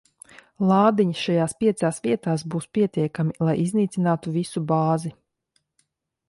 [0.69, 5.15] Lādiņi šajās piecās vietās būs pietiekami, lai iznīcinātu visu bāzi.